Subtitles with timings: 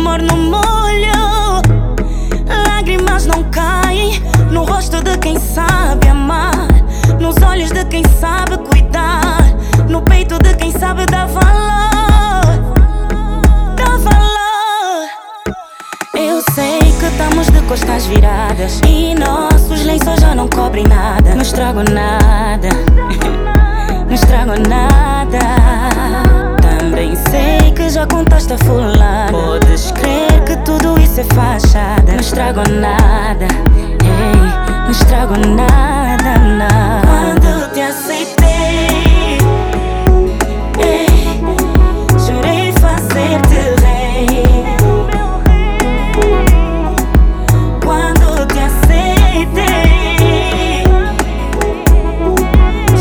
[0.00, 1.60] amor não molho,
[2.66, 6.68] lágrimas não caem no rosto de quem sabe amar,
[7.20, 9.42] nos olhos de quem sabe cuidar,
[9.90, 12.74] no peito de quem sabe dar valor.
[13.76, 15.08] dar valor.
[16.14, 21.42] Eu sei que estamos de costas viradas e nossos lençóis já não cobrem nada, não
[21.42, 22.68] estrago nada,
[24.08, 25.29] não estrago nada.
[32.40, 33.48] Estrago nada,
[34.02, 34.34] ei,
[34.82, 37.02] não estrago nada, não.
[37.02, 39.38] Quando te aceitei,
[40.78, 41.06] ei,
[42.26, 44.44] jurei fazer-te rei.
[47.84, 49.68] Quando te aceitei,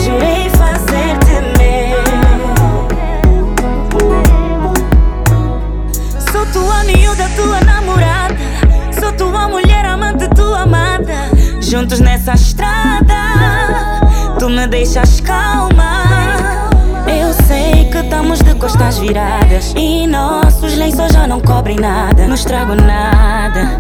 [0.04, 2.04] jurei fazer-te meu.
[6.30, 8.09] Sou tua miúda, tua namorada.
[9.20, 11.30] Tua mulher amante, tua amada.
[11.60, 14.00] Juntos nessa estrada,
[14.40, 16.06] tu me deixas calma.
[17.06, 22.28] Eu sei que estamos de costas viradas e nossos lençóis já não cobrem nada.
[22.28, 23.78] Não estrago nada,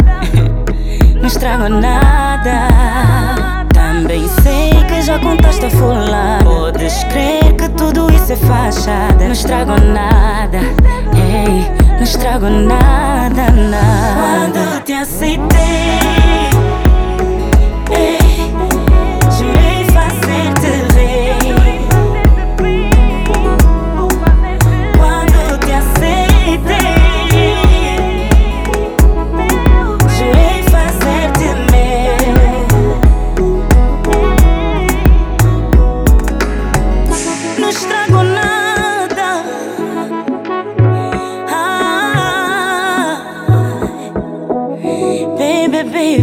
[1.16, 2.68] não estrago nada.
[3.74, 6.44] Também sei que já contaste a fulana.
[6.44, 9.24] Podes crer que tudo isso é fachada.
[9.24, 10.58] Não estrago nada,
[11.16, 14.79] ei, não estrago nada, não.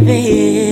[0.07, 0.66] Baby.